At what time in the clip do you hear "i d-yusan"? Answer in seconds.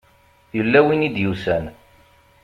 1.07-1.65